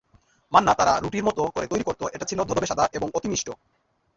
[0.53, 3.47] মান্না তারা রুটির মত করে তৈরি করত এটা ছিল ধধবে সাদা এবং অতি মিষ্ট।